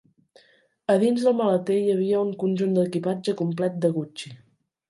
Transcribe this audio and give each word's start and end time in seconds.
A 0.93 0.95
dins 1.03 1.25
del 1.27 1.35
maleter 1.41 1.77
hi 1.83 1.93
havia 1.97 2.23
un 2.29 2.33
conjunt 2.45 2.75
d'equipatge 2.79 3.37
complet 3.43 3.81
de 3.85 3.93
Gucci. 4.01 4.35